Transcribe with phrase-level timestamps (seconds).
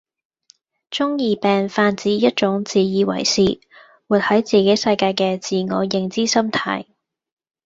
[0.89, 3.59] 中二病泛指一種自以為是，
[4.07, 6.87] 活係自己世界嘅自我認知心態